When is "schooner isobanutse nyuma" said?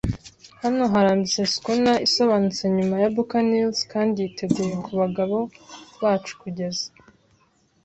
1.53-2.95